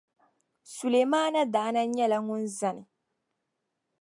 [0.73, 2.83] Sulemana daa na nyɛla ŋun zani.